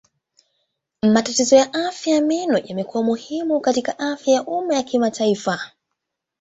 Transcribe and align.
Matatizo 1.01 1.55
ya 1.55 1.73
afya 1.73 2.15
ya 2.15 2.21
meno 2.21 2.57
yamekuwa 2.57 3.03
muhimu 3.03 3.61
katika 3.61 3.99
afya 3.99 4.33
ya 4.33 4.43
umma 4.43 4.75
ya 4.75 4.83
kimataifa. 4.83 5.59